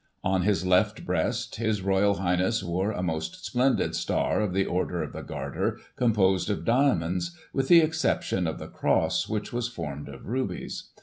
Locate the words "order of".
4.65-5.13